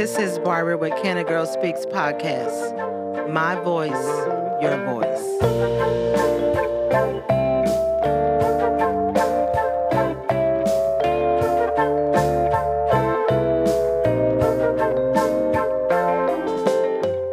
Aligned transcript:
This 0.00 0.16
is 0.16 0.38
Barbara 0.38 0.78
with 0.78 0.96
Can 1.02 1.18
a 1.18 1.24
Girl 1.24 1.44
Speaks 1.44 1.84
podcast. 1.84 3.30
My 3.30 3.54
voice, 3.56 3.90
your 4.62 4.78
voice. 4.86 5.20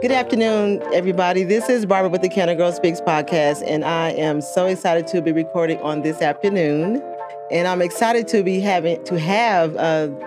Good 0.01 0.11
afternoon, 0.11 0.83
everybody. 0.93 1.45
This 1.45 1.69
is 1.69 1.85
Barbara 1.85 2.09
with 2.09 2.21
the 2.21 2.27
Can 2.27 2.49
a 2.49 2.55
Girl 2.55 2.73
Speaks 2.73 2.99
podcast, 2.99 3.63
and 3.65 3.85
I 3.85 4.09
am 4.09 4.41
so 4.41 4.65
excited 4.65 5.07
to 5.07 5.21
be 5.21 5.31
recording 5.31 5.79
on 5.79 6.01
this 6.01 6.21
afternoon. 6.21 7.01
And 7.49 7.67
I'm 7.67 7.81
excited 7.81 8.27
to 8.29 8.43
be 8.43 8.59
having 8.59 9.03
to 9.05 9.17
have 9.17 9.75
uh, 9.77 9.79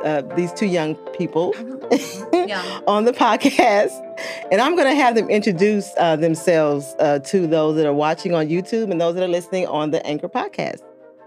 uh, 0.05 0.23
these 0.37 0.52
two 0.55 0.66
young 0.66 0.95
people 1.12 1.52
Yeah. 2.33 2.80
on 2.87 3.05
the 3.05 3.12
podcast, 3.12 3.91
and 4.51 4.61
I'm 4.61 4.74
going 4.74 4.88
to 4.88 4.95
have 4.95 5.15
them 5.15 5.28
introduce 5.28 5.91
uh, 5.98 6.16
themselves 6.16 6.95
uh, 6.98 7.19
to 7.20 7.47
those 7.47 7.77
that 7.77 7.87
are 7.87 7.92
watching 7.92 8.34
on 8.34 8.48
YouTube 8.48 8.91
and 8.91 9.01
those 9.01 9.14
that 9.16 9.23
are 9.25 9.28
listening 9.28 9.66
on 9.66 9.91
the 9.91 10.05
Anchor 10.06 10.28
podcast. 10.28 10.80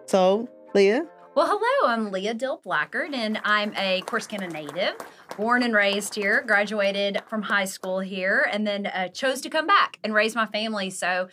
So, 0.07 0.49
Leah, 0.73 1.05
Well, 1.35 1.47
hello. 1.47 1.93
I'm 1.93 2.11
Leah 2.11 2.33
Dill 2.33 2.59
Blackard, 2.63 3.13
and 3.13 3.39
I'm 3.43 3.73
a 3.77 4.01
Corsicana 4.01 4.51
native, 4.51 4.95
born 5.37 5.61
and 5.63 5.73
raised 5.75 6.15
here. 6.15 6.43
Graduated 6.45 7.21
from 7.29 7.43
high 7.43 7.65
school 7.65 7.99
here, 7.99 8.47
and 8.51 8.65
then 8.65 8.87
uh, 8.87 9.09
chose 9.09 9.41
to 9.41 9.49
come 9.49 9.67
back 9.67 9.99
and 10.03 10.13
raise 10.13 10.33
my 10.35 10.47
family. 10.47 10.89
So, 10.89 11.27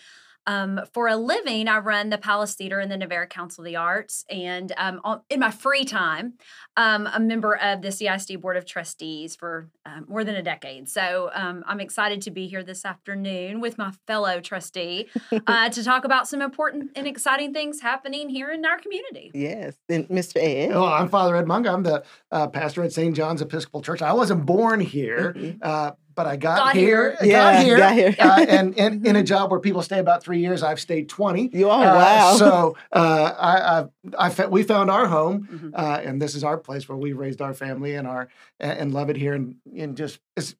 um, 0.47 0.80
for 0.93 1.09
a 1.09 1.17
living, 1.17 1.69
I 1.69 1.79
run 1.79 2.11
the 2.11 2.19
Palace 2.19 2.55
Theater 2.55 2.79
and 2.80 2.91
the 2.91 2.97
Navarro 2.97 3.27
Council 3.27 3.62
of 3.62 3.67
the 3.67 3.77
Arts, 3.77 4.25
and 4.30 4.73
um, 4.77 5.01
on, 5.05 5.21
in 5.30 5.41
my 5.41 5.51
free 5.51 5.85
time, 5.85 6.35
um, 6.77 7.09
a 7.13 7.21
member 7.21 7.57
of 7.57 7.82
the 7.82 7.88
CISD 7.88 8.41
Board 8.41 8.57
of 8.57 8.65
Trustees 8.65 9.37
for 9.37 9.69
um, 9.87 10.07
more 10.09 10.24
than 10.24 10.35
a 10.37 10.43
decade. 10.43 10.88
So 10.88 11.30
um, 11.35 11.63
I'm 11.66 11.80
excited 11.80 12.23
to 12.23 12.30
be 12.30 12.47
here 12.47 12.63
this 12.63 12.85
afternoon 12.85 13.60
with 13.60 13.77
my 13.79 13.93
fellow 14.07 14.41
trustee 14.41 15.09
uh, 15.47 15.69
to 15.71 15.85
talk 15.85 16.05
about 16.05 16.27
some 16.29 16.43
important 16.43 16.91
and 16.97 17.07
exciting 17.07 17.52
things 17.52 17.80
happening 17.80 18.29
here 18.29 18.51
in 18.51 18.65
our 18.65 18.79
community. 18.79 19.30
yes, 19.35 19.77
and 19.88 20.09
Mr. 20.09 20.37
Ed. 20.37 20.71
Well, 20.71 20.85
I'm 20.87 21.09
Father 21.09 21.37
Ed 21.37 21.47
Munga. 21.47 21.73
I'm 21.73 21.82
the 21.82 22.02
uh, 22.30 22.47
pastor 22.49 22.82
at 22.82 22.93
St. 22.93 23.15
John's 23.15 23.43
Episcopal 23.43 23.82
Church. 23.82 24.02
I 24.02 24.13
wasn't 24.13 24.47
born 24.47 24.80
here, 24.80 25.35
Mhm. 25.35 25.59
uh, 25.63 25.93
but 26.15 26.27
I 26.27 26.37
got, 26.37 26.59
Got 26.59 26.75
here. 26.77 27.16
here. 27.21 27.30
Yeah, 27.30 27.53
got 27.55 27.65
here. 27.65 27.77
got 27.77 27.95
here. 27.95 28.16
uh, 28.19 28.47
and, 28.49 28.79
and 28.79 29.07
in 29.07 29.16
a 29.16 29.23
job 29.23 29.51
where 29.51 29.61
people 29.61 29.83
stay 29.83 29.99
about 29.99 30.23
three 30.23 30.39
years, 30.41 30.63
I've 30.63 30.80
stayed 30.80 31.09
20. 31.09 31.51
You 31.53 31.66
oh 31.69 31.71
Uh, 31.71 31.83
wow. 31.83 32.37
So 32.37 32.77
uh, 32.93 33.33
I, 33.39 33.80
I, 34.19 34.29
I, 34.31 34.47
we 34.47 34.63
found 34.63 34.91
our 34.91 35.07
home, 35.07 35.49
Mhm. 35.51 35.71
uh, 35.75 36.01
and 36.05 36.21
this 36.21 36.35
is 36.35 36.45
our 36.45 36.59
place 36.59 36.88
where 36.88 36.99
we 36.99 37.13
raised 37.13 37.41
our 37.41 37.55
family 37.55 37.95
and 37.95 38.07
our 38.09 38.29
and, 38.59 38.79
and 38.79 38.95
love 38.95 39.11
it 39.11 39.16
here, 39.16 39.35
and, 39.35 39.57
and 39.77 39.97
just 39.97 40.19
it's 40.37 40.55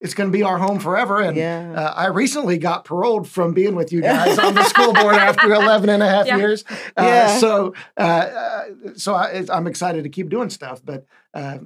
it's 0.00 0.12
going 0.12 0.28
to 0.30 0.36
be 0.36 0.42
our 0.42 0.58
home 0.58 0.78
forever. 0.80 1.20
And 1.22 1.34
yeah. 1.36 1.72
uh, 1.74 1.92
I 1.94 2.06
recently 2.08 2.58
got 2.58 2.84
paroled 2.84 3.26
from 3.26 3.54
being 3.54 3.74
with 3.74 3.90
you 3.90 4.00
guys 4.12 4.38
on 4.38 4.54
the 4.54 4.64
school 4.64 4.92
board 4.92 5.14
after 5.14 5.52
11 5.54 5.88
and 5.88 6.02
a 6.02 6.08
half 6.08 6.26
Yeah. 6.26 6.36
years. 6.36 6.64
Uh, 6.68 7.02
Yeah. 7.04 7.38
So, 7.38 7.74
uh, 7.96 8.00
uh, 8.02 8.64
so 8.96 9.14
I, 9.14 9.44
I'm 9.50 9.66
excited 9.66 10.04
to 10.04 10.10
keep 10.10 10.28
doing 10.28 10.50
stuff, 10.50 10.82
but 10.84 11.06
uh, 11.32 11.58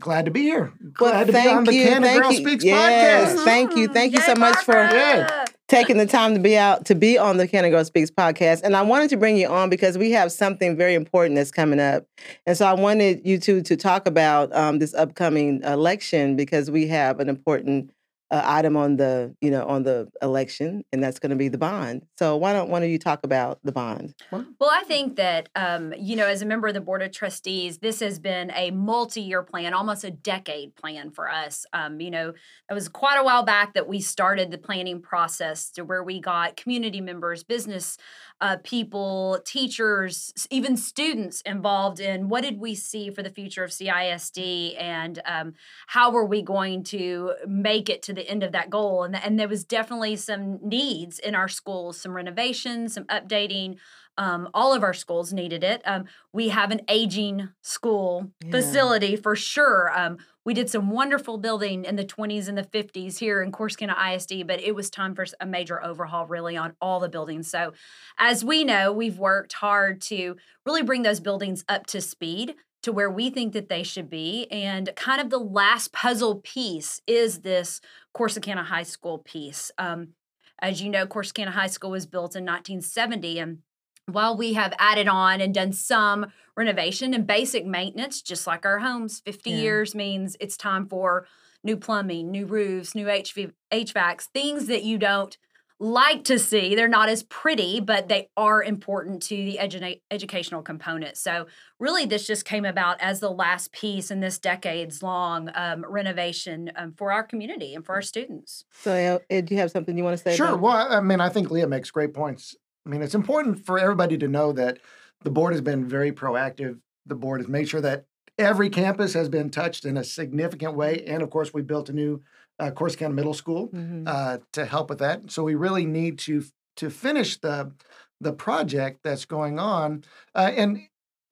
glad 0.00 0.24
to 0.24 0.30
be 0.30 0.42
here. 0.42 0.72
Well, 1.00 1.12
Glad 1.12 1.26
to 1.28 1.32
be 1.32 1.48
on 1.48 1.64
the 1.64 1.74
you, 1.74 1.84
Can 1.84 2.02
a 2.02 2.06
thank 2.06 2.22
Girl 2.22 2.32
you. 2.32 2.38
Speaks 2.38 2.64
yes, 2.64 3.34
podcast. 3.34 3.44
thank 3.44 3.76
you, 3.76 3.88
thank 3.88 4.12
you 4.12 4.20
Yay, 4.20 4.26
so 4.26 4.34
much 4.34 4.56
for 4.64 4.72
Barbara! 4.74 5.44
taking 5.68 5.98
the 5.98 6.06
time 6.06 6.34
to 6.34 6.40
be 6.40 6.56
out 6.56 6.84
to 6.86 6.94
be 6.96 7.16
on 7.16 7.36
the 7.36 7.46
Can 7.46 7.64
a 7.64 7.70
Girl 7.70 7.84
Speaks 7.84 8.10
podcast. 8.10 8.62
And 8.62 8.74
I 8.76 8.82
wanted 8.82 9.10
to 9.10 9.16
bring 9.16 9.36
you 9.36 9.46
on 9.48 9.70
because 9.70 9.96
we 9.96 10.10
have 10.12 10.32
something 10.32 10.76
very 10.76 10.94
important 10.94 11.36
that's 11.36 11.52
coming 11.52 11.78
up. 11.78 12.06
And 12.46 12.56
so 12.56 12.66
I 12.66 12.72
wanted 12.72 13.24
you 13.24 13.38
two 13.38 13.62
to 13.62 13.76
talk 13.76 14.06
about 14.06 14.54
um, 14.54 14.78
this 14.80 14.94
upcoming 14.94 15.62
election 15.62 16.34
because 16.36 16.70
we 16.70 16.88
have 16.88 17.20
an 17.20 17.28
important 17.28 17.92
uh, 18.30 18.42
item 18.44 18.76
on 18.76 18.96
the 18.96 19.34
you 19.40 19.50
know 19.50 19.66
on 19.66 19.82
the 19.82 20.08
election, 20.22 20.84
and 20.92 21.02
that's 21.02 21.18
going 21.18 21.30
to 21.30 21.36
be 21.36 21.48
the 21.48 21.58
bond. 21.58 22.06
So 22.18 22.36
why 22.36 22.52
don't 22.52 22.70
one 22.70 22.82
of 22.82 22.88
you 22.88 22.98
talk 22.98 23.20
about 23.24 23.58
the 23.64 23.72
bond? 23.72 24.14
Well, 24.30 24.70
I 24.70 24.84
think 24.84 25.16
that, 25.16 25.48
um, 25.54 25.92
you 25.98 26.16
know, 26.16 26.26
as 26.26 26.42
a 26.42 26.46
member 26.46 26.68
of 26.68 26.74
the 26.74 26.80
Board 26.80 27.02
of 27.02 27.12
Trustees, 27.12 27.78
this 27.78 28.00
has 28.00 28.18
been 28.18 28.50
a 28.54 28.70
multi 28.70 29.20
year 29.20 29.42
plan, 29.42 29.74
almost 29.74 30.04
a 30.04 30.10
decade 30.10 30.76
plan 30.76 31.10
for 31.10 31.30
us. 31.30 31.66
Um, 31.72 32.00
you 32.00 32.10
know, 32.10 32.32
it 32.70 32.74
was 32.74 32.88
quite 32.88 33.18
a 33.18 33.24
while 33.24 33.42
back 33.42 33.74
that 33.74 33.88
we 33.88 34.00
started 34.00 34.50
the 34.50 34.58
planning 34.58 35.02
process 35.02 35.70
to 35.72 35.82
where 35.82 36.04
we 36.04 36.20
got 36.20 36.56
community 36.56 37.00
members, 37.00 37.42
business 37.42 37.96
uh, 38.40 38.56
people, 38.64 39.38
teachers, 39.44 40.32
even 40.50 40.76
students 40.76 41.42
involved 41.42 42.00
in 42.00 42.28
what 42.28 42.42
did 42.42 42.58
we 42.58 42.74
see 42.74 43.10
for 43.10 43.22
the 43.22 43.30
future 43.30 43.64
of 43.64 43.70
CISD 43.70 44.74
and 44.80 45.20
um, 45.26 45.52
how 45.88 46.10
were 46.10 46.24
we 46.24 46.40
going 46.42 46.82
to 46.84 47.32
make 47.46 47.88
it 47.88 48.02
to 48.02 48.12
the 48.12 48.28
end 48.28 48.42
of 48.42 48.52
that 48.52 48.70
goal. 48.70 49.02
And, 49.04 49.14
and 49.14 49.38
there 49.38 49.48
was 49.48 49.64
definitely 49.64 50.16
some 50.16 50.58
needs 50.62 51.18
in 51.18 51.34
our 51.34 51.48
schools, 51.48 52.00
some 52.00 52.12
renovations, 52.12 52.94
some 52.94 53.04
updating. 53.04 53.76
Um, 54.18 54.48
all 54.52 54.74
of 54.74 54.82
our 54.82 54.92
schools 54.94 55.32
needed 55.32 55.62
it. 55.64 55.82
Um, 55.86 56.04
we 56.32 56.48
have 56.48 56.70
an 56.70 56.80
aging 56.88 57.50
school 57.62 58.32
Yeah. 58.44 58.50
facility 58.50 59.16
for 59.16 59.34
sure. 59.36 59.90
Um, 59.98 60.18
we 60.50 60.54
did 60.54 60.68
some 60.68 60.90
wonderful 60.90 61.38
building 61.38 61.84
in 61.84 61.94
the 61.94 62.04
20s 62.04 62.48
and 62.48 62.58
the 62.58 62.64
50s 62.64 63.18
here 63.18 63.40
in 63.40 63.52
Corsicana 63.52 63.94
ISD, 64.16 64.48
but 64.48 64.60
it 64.60 64.74
was 64.74 64.90
time 64.90 65.14
for 65.14 65.24
a 65.38 65.46
major 65.46 65.80
overhaul 65.80 66.26
really 66.26 66.56
on 66.56 66.72
all 66.80 66.98
the 66.98 67.08
buildings. 67.08 67.48
So, 67.48 67.72
as 68.18 68.44
we 68.44 68.64
know, 68.64 68.90
we've 68.90 69.16
worked 69.16 69.52
hard 69.52 70.00
to 70.08 70.34
really 70.66 70.82
bring 70.82 71.02
those 71.02 71.20
buildings 71.20 71.64
up 71.68 71.86
to 71.86 72.00
speed 72.00 72.56
to 72.82 72.90
where 72.90 73.08
we 73.08 73.30
think 73.30 73.52
that 73.52 73.68
they 73.68 73.84
should 73.84 74.10
be. 74.10 74.48
And 74.50 74.90
kind 74.96 75.20
of 75.20 75.30
the 75.30 75.38
last 75.38 75.92
puzzle 75.92 76.40
piece 76.42 77.00
is 77.06 77.42
this 77.42 77.80
Corsicana 78.12 78.64
High 78.64 78.82
School 78.82 79.18
piece. 79.18 79.70
Um, 79.78 80.14
as 80.60 80.82
you 80.82 80.90
know, 80.90 81.06
Corsicana 81.06 81.50
High 81.50 81.68
School 81.68 81.92
was 81.92 82.06
built 82.06 82.34
in 82.34 82.42
1970 82.42 83.38
and 83.38 83.58
while 84.06 84.36
we 84.36 84.54
have 84.54 84.74
added 84.78 85.08
on 85.08 85.40
and 85.40 85.54
done 85.54 85.72
some 85.72 86.26
renovation 86.56 87.14
and 87.14 87.26
basic 87.26 87.64
maintenance, 87.64 88.20
just 88.22 88.46
like 88.46 88.66
our 88.66 88.78
homes, 88.80 89.20
50 89.24 89.50
Yeah. 89.50 89.56
years 89.56 89.94
means 89.94 90.36
it's 90.40 90.56
time 90.56 90.86
for 90.86 91.26
new 91.62 91.76
plumbing, 91.76 92.30
new 92.30 92.46
roofs, 92.46 92.94
new 92.94 93.06
HV, 93.06 93.52
HVACs, 93.70 94.24
things 94.32 94.66
that 94.66 94.82
you 94.82 94.98
don't 94.98 95.36
like 95.82 96.24
to 96.24 96.38
see. 96.38 96.74
They're 96.74 96.88
not 96.88 97.08
as 97.08 97.22
pretty, 97.22 97.80
but 97.80 98.08
they 98.08 98.28
are 98.36 98.62
important 98.62 99.22
to 99.24 99.36
the 99.36 99.58
edu- 99.58 100.00
educational 100.10 100.60
component. 100.60 101.16
So, 101.16 101.46
really, 101.78 102.04
this 102.04 102.26
just 102.26 102.44
came 102.44 102.66
about 102.66 103.00
as 103.00 103.20
the 103.20 103.30
last 103.30 103.72
piece 103.72 104.10
in 104.10 104.20
this 104.20 104.38
decades 104.38 105.02
long 105.02 105.50
um, 105.54 105.86
renovation 105.88 106.70
um, 106.76 106.92
for 106.92 107.12
our 107.12 107.22
community 107.22 107.74
and 107.74 107.84
for 107.86 107.94
our 107.94 108.02
students. 108.02 108.64
So 108.82 108.92
Ed, 108.92 109.20
Ed, 109.30 109.46
do 109.46 109.54
you 109.54 109.60
have 109.60 109.70
something 109.70 109.96
you 109.96 110.04
want 110.04 110.18
to 110.18 110.22
say? 110.22 110.36
Sure. 110.36 110.48
about- 110.48 110.60
Well, 110.60 110.92
I 110.92 111.00
mean, 111.00 111.20
I 111.22 111.30
think 111.30 111.50
Leah 111.50 111.66
makes 111.68 111.90
great 111.90 112.12
points. 112.12 112.54
I 112.86 112.88
mean, 112.88 113.02
it's 113.02 113.14
important 113.14 113.64
for 113.64 113.78
everybody 113.78 114.16
to 114.18 114.28
know 114.28 114.52
that 114.52 114.78
the 115.22 115.30
board 115.30 115.52
has 115.52 115.60
been 115.60 115.86
very 115.86 116.12
proactive. 116.12 116.78
The 117.06 117.14
board 117.14 117.40
has 117.40 117.48
made 117.48 117.68
sure 117.68 117.80
that 117.80 118.04
every 118.38 118.70
campus 118.70 119.12
has 119.14 119.28
been 119.28 119.50
touched 119.50 119.84
in 119.84 119.96
a 119.96 120.04
significant 120.04 120.74
way. 120.74 121.04
And 121.06 121.22
of 121.22 121.30
course, 121.30 121.52
we 121.52 121.62
built 121.62 121.88
a 121.88 121.92
new 121.92 122.22
uh, 122.58 122.70
Corsicana 122.70 123.14
Middle 123.14 123.32
School 123.34 123.68
Mhm. 123.68 124.06
uh, 124.06 124.38
to 124.52 124.64
help 124.66 124.90
with 124.90 124.98
that. 124.98 125.30
So 125.30 125.42
we 125.42 125.54
really 125.54 125.86
need 125.86 126.18
to 126.20 126.44
to 126.76 126.90
finish 126.90 127.38
the 127.38 127.72
the 128.20 128.32
project 128.32 129.00
that's 129.02 129.24
going 129.24 129.58
on. 129.58 130.04
Uh, 130.34 130.50
and 130.54 130.78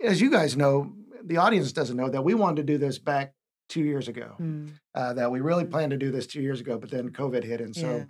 as 0.02 0.20
you 0.22 0.30
guys 0.30 0.56
know, 0.56 0.94
the 1.22 1.36
audience 1.36 1.70
doesn't 1.72 1.96
know 1.96 2.08
that 2.08 2.24
we 2.24 2.32
wanted 2.34 2.66
to 2.66 2.72
do 2.72 2.78
this 2.78 2.98
back 2.98 3.34
two 3.68 3.82
years 3.82 4.08
ago. 4.08 4.36
Mm. 4.40 4.70
Uh, 4.94 5.12
that 5.14 5.30
we 5.30 5.40
really 5.40 5.64
planned 5.66 5.90
to 5.90 5.98
do 5.98 6.10
this 6.10 6.26
two 6.26 6.40
years 6.40 6.60
ago, 6.60 6.78
but 6.78 6.90
then 6.90 7.10
COVID 7.10 7.44
hit, 7.44 7.60
and 7.60 7.76
so 7.76 7.96
Yeah. 7.96 8.04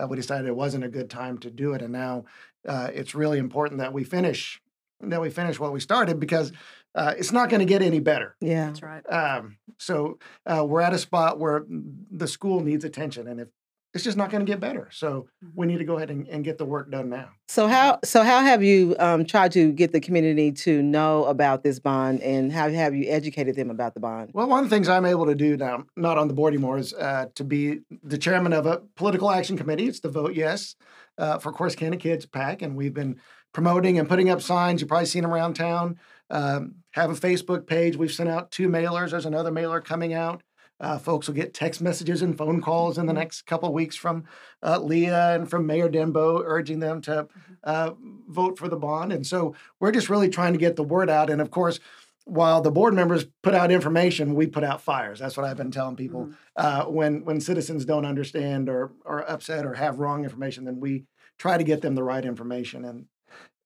Uh, 0.00 0.06
we 0.06 0.16
decided 0.16 0.46
it 0.46 0.56
wasn't 0.56 0.84
a 0.84 0.88
good 0.88 1.10
time 1.10 1.38
to 1.38 1.50
do 1.50 1.74
it. 1.74 1.82
And 1.82 1.92
now 1.92 2.24
uh, 2.66 2.90
it's 2.92 3.14
really 3.14 3.38
important 3.38 3.78
that 3.80 3.92
we 3.92 4.04
finish 4.04 4.60
that 5.00 5.20
we 5.20 5.30
finish 5.30 5.58
what 5.58 5.72
we 5.72 5.80
started 5.80 6.18
because 6.18 6.52
uh, 6.94 7.14
it's 7.18 7.32
not 7.32 7.50
going 7.50 7.60
to 7.60 7.66
get 7.66 7.82
any 7.82 8.00
better. 8.00 8.36
Yeah. 8.40 8.66
That's 8.66 8.82
right. 8.82 9.02
Um, 9.12 9.58
so 9.78 10.18
uh, 10.46 10.64
we're 10.64 10.80
at 10.80 10.94
a 10.94 10.98
spot 10.98 11.38
where 11.38 11.64
the 11.68 12.28
school 12.28 12.60
needs 12.60 12.84
attention, 12.84 13.26
and 13.26 13.40
if 13.40 13.48
it's 13.94 14.02
just 14.02 14.16
not 14.16 14.30
going 14.30 14.44
to 14.44 14.50
get 14.50 14.58
better, 14.58 14.88
so 14.90 15.28
we 15.54 15.66
need 15.66 15.78
to 15.78 15.84
go 15.84 15.96
ahead 15.96 16.10
and, 16.10 16.26
and 16.28 16.44
get 16.44 16.58
the 16.58 16.64
work 16.64 16.90
done 16.90 17.08
now. 17.08 17.28
So 17.46 17.68
how 17.68 18.00
so 18.02 18.22
how 18.22 18.40
have 18.40 18.62
you 18.62 18.96
um, 18.98 19.24
tried 19.24 19.52
to 19.52 19.72
get 19.72 19.92
the 19.92 20.00
community 20.00 20.50
to 20.52 20.82
know 20.82 21.24
about 21.26 21.62
this 21.62 21.78
bond, 21.78 22.20
and 22.20 22.52
how 22.52 22.68
have 22.68 22.94
you 22.94 23.08
educated 23.08 23.54
them 23.54 23.70
about 23.70 23.94
the 23.94 24.00
bond? 24.00 24.32
Well, 24.34 24.48
one 24.48 24.64
of 24.64 24.68
the 24.68 24.74
things 24.74 24.88
I'm 24.88 25.06
able 25.06 25.26
to 25.26 25.34
do 25.34 25.56
now, 25.56 25.84
not 25.96 26.18
on 26.18 26.26
the 26.26 26.34
board 26.34 26.54
anymore, 26.54 26.76
is 26.78 26.92
uh, 26.92 27.26
to 27.36 27.44
be 27.44 27.80
the 28.02 28.18
chairman 28.18 28.52
of 28.52 28.66
a 28.66 28.82
political 28.96 29.30
action 29.30 29.56
committee. 29.56 29.86
It's 29.86 30.00
the 30.00 30.10
Vote 30.10 30.34
Yes 30.34 30.74
uh, 31.16 31.38
for 31.38 31.52
Corsicana 31.52 31.98
Kids 31.98 32.26
PAC, 32.26 32.62
and 32.62 32.74
we've 32.74 32.94
been 32.94 33.20
promoting 33.52 33.98
and 33.98 34.08
putting 34.08 34.28
up 34.28 34.42
signs. 34.42 34.80
You've 34.80 34.88
probably 34.88 35.06
seen 35.06 35.22
them 35.22 35.32
around 35.32 35.54
town. 35.54 35.98
Um, 36.30 36.76
have 36.90 37.10
a 37.10 37.14
Facebook 37.14 37.66
page. 37.66 37.96
We've 37.96 38.10
sent 38.12 38.28
out 38.28 38.50
two 38.50 38.68
mailers. 38.68 39.10
There's 39.10 39.26
another 39.26 39.52
mailer 39.52 39.80
coming 39.80 40.14
out. 40.14 40.42
Uh, 40.84 40.98
folks 40.98 41.26
will 41.26 41.34
get 41.34 41.54
text 41.54 41.80
messages 41.80 42.20
and 42.20 42.36
phone 42.36 42.60
calls 42.60 42.98
in 42.98 43.06
the 43.06 43.12
next 43.14 43.46
couple 43.46 43.66
of 43.66 43.74
weeks 43.74 43.96
from 43.96 44.24
uh, 44.62 44.78
Leah 44.78 45.34
and 45.34 45.48
from 45.48 45.66
Mayor 45.66 45.88
Denbow 45.88 46.42
urging 46.44 46.78
them 46.78 47.00
to 47.00 47.26
uh, 47.64 47.92
vote 48.28 48.58
for 48.58 48.68
the 48.68 48.76
bond. 48.76 49.10
And 49.10 49.26
so 49.26 49.54
we're 49.80 49.92
just 49.92 50.10
really 50.10 50.28
trying 50.28 50.52
to 50.52 50.58
get 50.58 50.76
the 50.76 50.82
word 50.82 51.08
out. 51.08 51.30
And 51.30 51.40
of 51.40 51.50
course, 51.50 51.80
while 52.26 52.60
the 52.60 52.70
board 52.70 52.92
members 52.92 53.24
put 53.42 53.54
out 53.54 53.72
information, 53.72 54.34
we 54.34 54.46
put 54.46 54.62
out 54.62 54.82
fires. 54.82 55.20
That's 55.20 55.38
what 55.38 55.46
I've 55.46 55.56
been 55.56 55.70
telling 55.70 55.96
people. 55.96 56.26
Mhm. 56.26 56.34
Uh, 56.54 56.84
when 56.84 57.24
when 57.24 57.40
citizens 57.40 57.86
don't 57.86 58.04
understand 58.04 58.68
or 58.68 58.92
are 59.06 59.26
upset 59.26 59.64
or 59.64 59.74
have 59.74 60.00
wrong 60.00 60.24
information, 60.24 60.66
then 60.66 60.80
we 60.80 61.04
try 61.38 61.56
to 61.56 61.64
get 61.64 61.80
them 61.80 61.94
the 61.94 62.02
right 62.02 62.26
information 62.26 62.84
and 62.84 63.06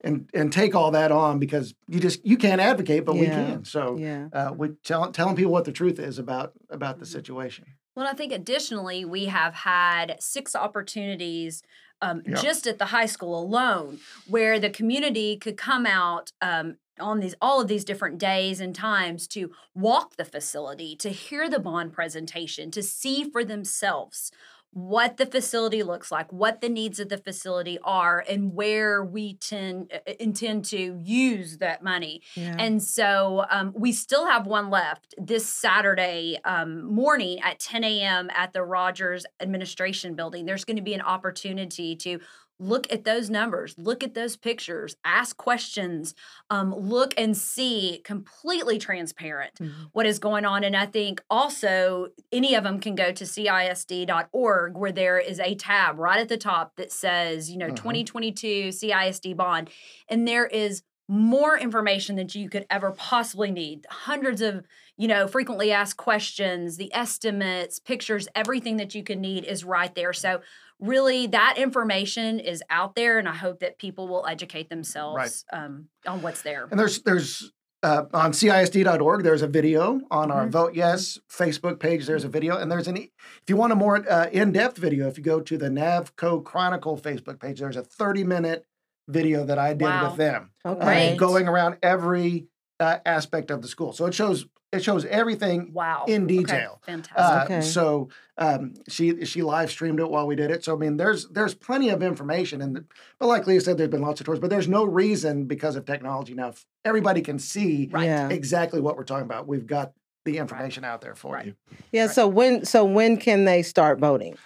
and 0.02 0.28
and 0.32 0.52
take 0.52 0.74
all 0.74 0.90
that 0.92 1.10
on 1.10 1.38
because 1.38 1.74
you 1.88 2.00
just 2.00 2.24
you 2.24 2.36
can't 2.36 2.60
advocate, 2.60 3.04
but 3.04 3.14
we 3.16 3.26
can. 3.28 3.64
So 3.64 3.96
Yeah. 3.98 4.28
uh, 4.32 4.52
we 4.56 4.70
tell, 4.84 5.10
telling 5.12 5.36
people 5.36 5.52
what 5.52 5.64
the 5.64 5.72
truth 5.72 5.98
is 5.98 6.18
about 6.18 6.52
about 6.70 6.98
the 6.98 7.04
Mhm. 7.04 7.12
situation. 7.12 7.64
Well, 7.96 8.06
I 8.06 8.14
think 8.14 8.32
additionally, 8.32 9.04
we 9.04 9.24
have 9.26 9.54
had 9.54 10.16
six 10.20 10.54
opportunities 10.54 11.62
um, 12.00 12.22
Yeah. 12.24 12.40
just 12.40 12.68
at 12.68 12.78
the 12.78 12.84
high 12.86 13.06
school 13.06 13.42
alone 13.42 13.98
where 14.28 14.60
the 14.60 14.70
community 14.70 15.36
could 15.36 15.56
come 15.56 15.84
out 15.84 16.30
um, 16.40 16.76
on 17.00 17.18
these 17.18 17.34
all 17.40 17.60
of 17.60 17.66
these 17.66 17.84
different 17.84 18.18
days 18.18 18.60
and 18.60 18.72
times 18.72 19.26
to 19.28 19.50
walk 19.74 20.14
the 20.14 20.24
facility, 20.24 20.94
to 20.94 21.08
hear 21.08 21.50
the 21.50 21.58
bond 21.58 21.92
presentation, 21.92 22.70
to 22.70 22.84
see 22.84 23.24
for 23.28 23.44
themselves 23.44 24.30
what 24.72 25.16
the 25.16 25.26
facility 25.26 25.82
looks 25.82 26.12
like, 26.12 26.32
what 26.32 26.60
the 26.60 26.68
needs 26.68 27.00
of 27.00 27.08
the 27.08 27.18
facility 27.18 27.78
are, 27.82 28.24
and 28.28 28.54
where 28.54 29.02
we 29.04 29.34
tend, 29.34 29.92
uh, 29.92 30.12
intend 30.20 30.64
to 30.66 31.00
use 31.02 31.58
that 31.58 31.82
money. 31.82 32.22
Yeah. 32.34 32.56
And 32.58 32.82
so 32.82 33.44
um, 33.50 33.72
we 33.76 33.92
still 33.92 34.26
have 34.26 34.46
one 34.46 34.70
left 34.70 35.14
this 35.18 35.48
Saturday 35.48 36.38
um, 36.44 36.84
morning 36.84 37.40
at 37.40 37.58
10 37.58 37.82
a.m. 37.82 38.30
at 38.34 38.52
the 38.52 38.62
Rogers 38.62 39.24
Administration 39.40 40.14
Building. 40.14 40.46
There's 40.46 40.64
going 40.64 40.76
to 40.76 40.82
be 40.82 40.94
an 40.94 41.00
opportunity 41.00 41.96
to 41.96 42.20
look 42.58 42.92
at 42.92 43.04
those 43.04 43.30
numbers, 43.30 43.74
look 43.78 44.02
at 44.02 44.14
those 44.14 44.36
pictures, 44.36 44.96
ask 45.04 45.36
questions, 45.36 46.14
um, 46.50 46.74
look 46.74 47.14
and 47.16 47.36
see 47.36 48.00
completely 48.04 48.78
transparent 48.78 49.54
Mhm. 49.60 49.90
what 49.92 50.06
is 50.06 50.18
going 50.18 50.44
on. 50.44 50.64
And 50.64 50.76
I 50.76 50.86
think 50.86 51.22
also 51.30 52.08
any 52.32 52.54
of 52.54 52.64
them 52.64 52.80
can 52.80 52.94
go 52.94 53.12
to 53.12 53.24
CISD.org 53.24 54.76
where 54.76 54.92
there 54.92 55.18
is 55.18 55.38
a 55.40 55.54
tab 55.54 55.98
right 55.98 56.20
at 56.20 56.28
the 56.28 56.36
top 56.36 56.76
that 56.76 56.92
says, 56.92 57.50
you 57.50 57.58
know, 57.58 57.68
Mhm. 57.68 57.76
2022 57.76 58.72
CISD 58.72 59.34
bond. 59.34 59.70
And 60.08 60.26
there 60.26 60.46
is 60.46 60.82
more 61.10 61.58
information 61.58 62.16
than 62.16 62.28
you 62.32 62.50
could 62.50 62.66
ever 62.68 62.90
possibly 62.92 63.50
need. 63.50 63.86
Hundreds 63.88 64.42
of, 64.42 64.66
you 64.98 65.06
know, 65.08 65.26
frequently 65.28 65.70
asked 65.72 65.96
questions, 65.96 66.76
the 66.76 66.92
estimates, 66.92 67.78
pictures, 67.78 68.26
everything 68.34 68.76
that 68.78 68.94
you 68.94 69.02
can 69.04 69.20
need 69.20 69.44
is 69.44 69.64
right 69.64 69.94
there. 69.94 70.12
So 70.12 70.40
really 70.80 71.28
that 71.28 71.54
information 71.56 72.40
is 72.40 72.62
out 72.68 72.94
there 72.96 73.18
and 73.18 73.28
I 73.28 73.34
hope 73.34 73.60
that 73.60 73.78
people 73.78 74.08
will 74.08 74.26
educate 74.26 74.68
themselves 74.68 75.44
um, 75.52 75.86
on 76.06 76.20
what's 76.20 76.42
there. 76.42 76.66
And 76.70 76.78
there's 76.78 77.00
there's 77.02 77.52
uh, 77.84 78.06
on 78.12 78.32
CISD.org. 78.32 79.22
There's 79.22 79.42
a 79.42 79.46
video 79.46 80.00
on 80.10 80.32
our 80.32 80.46
Mhm. 80.46 80.50
Vote 80.50 80.74
Yes 80.74 81.16
Facebook 81.30 81.78
page. 81.78 82.06
There's 82.06 82.24
a 82.24 82.28
video, 82.28 82.56
and 82.58 82.70
there's 82.72 82.88
an 82.88 82.96
e- 82.96 83.12
if 83.40 83.44
you 83.48 83.56
want 83.56 83.72
a 83.72 83.76
more 83.76 84.04
uh, 84.10 84.26
in-depth 84.32 84.78
video, 84.78 85.06
if 85.06 85.16
you 85.16 85.22
go 85.22 85.40
to 85.40 85.56
the 85.56 85.68
Navco 85.68 86.42
Chronicle 86.42 86.98
Facebook 86.98 87.38
page, 87.38 87.60
there's 87.60 87.76
a 87.76 87.82
30-minute 87.84 88.64
video 89.06 89.44
that 89.44 89.58
I 89.60 89.74
did 89.74 89.84
Wow. 89.84 90.08
with 90.08 90.16
them, 90.16 90.50
uh, 90.64 90.70
Okay. 90.72 90.84
Great. 91.10 91.16
going 91.18 91.46
around 91.46 91.76
every 91.80 92.48
uh, 92.80 92.98
aspect 93.06 93.52
of 93.52 93.62
the 93.62 93.68
school. 93.68 93.92
So 93.92 94.06
it 94.06 94.14
shows 94.14 94.46
it 94.72 94.84
shows 94.84 95.04
everything 95.06 95.72
Wow. 95.72 96.04
in 96.06 96.24
Okay, 96.24 96.36
detail. 96.38 96.80
Fantastic. 96.84 97.16
Uh, 97.18 97.44
Okay. 97.44 97.60
So 97.62 98.08
um, 98.36 98.74
she 98.88 99.24
she 99.24 99.42
live 99.42 99.70
streamed 99.70 99.98
it 100.00 100.10
while 100.10 100.26
we 100.26 100.36
did 100.36 100.50
it. 100.50 100.64
So 100.64 100.74
I 100.74 100.78
mean, 100.78 100.96
there's 100.96 101.26
there's 101.28 101.54
plenty 101.54 101.88
of 101.88 102.02
information, 102.02 102.60
and 102.60 102.84
but 103.18 103.26
like 103.26 103.46
Leah 103.46 103.60
said, 103.60 103.78
there's 103.78 103.88
been 103.90 104.02
lots 104.02 104.20
of 104.20 104.26
tours, 104.26 104.38
but 104.38 104.50
there's 104.50 104.68
no 104.68 104.84
reason 104.84 105.44
because 105.46 105.76
of 105.76 105.86
technology 105.86 106.34
now. 106.34 106.52
Everybody 106.84 107.22
can 107.22 107.38
see 107.38 107.88
Right. 107.90 108.04
Yeah. 108.04 108.28
exactly 108.28 108.80
what 108.80 108.96
we're 108.96 109.04
talking 109.04 109.24
about. 109.24 109.46
We've 109.48 109.66
got 109.66 109.92
the 110.24 110.36
information 110.38 110.84
out 110.84 111.00
there 111.00 111.14
for 111.14 111.34
Right. 111.34 111.46
you. 111.46 111.54
Yeah. 111.92 112.08
So 112.08 112.28
when 112.28 112.64
so 112.64 112.84
when 112.84 113.16
can 113.16 113.44
they 113.46 113.62
start 113.62 113.98
voting? 113.98 114.36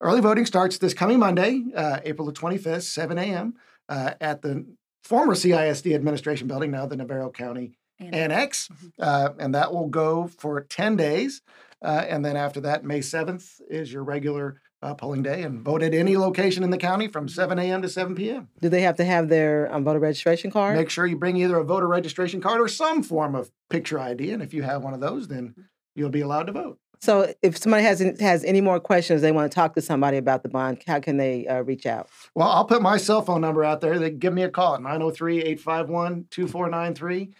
Early 0.00 0.20
voting 0.20 0.44
starts 0.46 0.76
this 0.78 0.92
coming 0.94 1.18
Monday, 1.18 1.62
uh, 1.74 2.00
April 2.04 2.26
the 2.26 2.32
25th, 2.32 2.82
7 2.82 3.16
a.m. 3.18 3.54
Uh, 3.88 4.12
at 4.20 4.42
the 4.42 4.66
former 5.04 5.34
CISD 5.34 5.94
administration 5.94 6.48
building, 6.48 6.70
now 6.70 6.84
the 6.86 6.96
Navarro 6.96 7.30
County 7.30 7.64
And- 7.64 7.74
Annex, 7.98 8.68
Mhm. 8.68 8.92
uh, 9.00 9.30
and 9.38 9.54
that 9.54 9.72
will 9.72 9.88
go 9.88 10.26
for 10.26 10.60
10 10.62 10.96
days. 10.96 11.42
Uh, 11.82 12.04
and 12.08 12.24
then 12.24 12.36
after 12.36 12.60
that, 12.62 12.84
May 12.84 13.00
7th 13.00 13.60
is 13.68 13.92
your 13.92 14.02
regular 14.04 14.60
uh, 14.82 14.94
polling 14.94 15.22
day, 15.22 15.42
and 15.42 15.62
vote 15.62 15.82
at 15.82 15.94
any 15.94 16.16
location 16.16 16.62
in 16.62 16.70
the 16.70 16.76
county 16.78 17.08
from 17.08 17.28
7 17.28 17.58
a.m. 17.58 17.80
to 17.82 17.88
7 17.88 18.14
p.m. 18.14 18.48
Do 18.60 18.68
they 18.68 18.82
have 18.82 18.96
to 18.96 19.04
have 19.04 19.28
their 19.28 19.72
um, 19.74 19.84
voter 19.84 19.98
registration 19.98 20.50
card? 20.50 20.76
Make 20.76 20.90
sure 20.90 21.06
you 21.06 21.16
bring 21.16 21.36
either 21.38 21.56
a 21.58 21.64
voter 21.64 21.88
registration 21.88 22.40
card 22.40 22.60
or 22.60 22.68
some 22.68 23.02
form 23.02 23.34
of 23.34 23.50
picture 23.70 23.98
ID, 23.98 24.30
and 24.30 24.42
if 24.42 24.52
you 24.54 24.62
have 24.62 24.84
one 24.84 24.92
of 24.94 25.00
those, 25.00 25.28
then 25.28 25.54
you'll 25.94 26.10
be 26.10 26.20
allowed 26.20 26.46
to 26.48 26.52
vote. 26.52 26.78
So 27.00 27.32
if 27.42 27.56
somebody 27.56 27.82
has 27.84 28.00
has 28.20 28.44
any 28.44 28.60
more 28.60 28.80
questions, 28.80 29.22
they 29.22 29.32
want 29.32 29.50
to 29.50 29.54
talk 29.54 29.74
to 29.74 29.82
somebody 29.82 30.16
about 30.16 30.42
the 30.42 30.48
bond. 30.48 30.82
How 30.86 31.00
can 31.00 31.16
they 31.16 31.46
uh, 31.46 31.62
reach 31.62 31.86
out? 31.86 32.08
Well, 32.34 32.48
I'll 32.48 32.64
put 32.64 32.82
my 32.82 32.96
cell 32.96 33.22
phone 33.22 33.40
number 33.40 33.64
out 33.64 33.80
there. 33.80 33.98
They 33.98 34.10
give 34.10 34.32
me 34.32 34.42
a 34.42 34.50
call 34.50 34.74
at 34.74 34.82
903 34.82 35.38
851 35.38 36.26
2493. 36.30 37.30